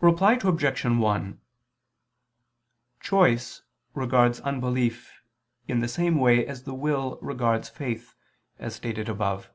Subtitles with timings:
[0.00, 0.84] Reply Obj.
[0.86, 1.40] 1:
[2.98, 3.62] Choice
[3.94, 5.22] regards unbelief
[5.68, 8.16] in the same way as the will regards faith,
[8.58, 9.52] as stated above.